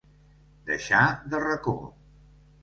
Deixar 0.69 1.01
de 1.35 1.43
racó. 1.45 1.75